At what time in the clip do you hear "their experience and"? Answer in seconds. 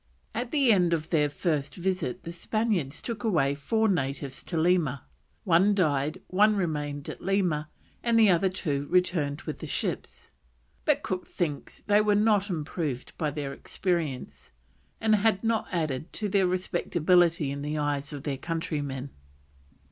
13.29-15.17